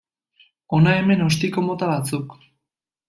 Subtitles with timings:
[0.77, 2.35] Hona hemen ostiko mota batzuk.